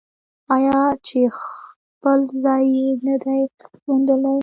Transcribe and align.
آیا 0.55 0.79
چې 1.07 1.19
خپل 1.41 2.19
ځای 2.43 2.63
یې 2.77 2.89
نه 3.05 3.15
دی 3.23 3.41
موندلی؟ 3.85 4.37